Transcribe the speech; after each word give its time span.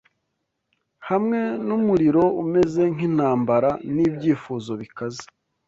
hamwe 1.09 1.39
numuriro 1.67 2.23
umeze 2.43 2.81
nkintambara 2.93 3.71
nibyifuzo 3.95 4.71
bikaze 4.81 5.25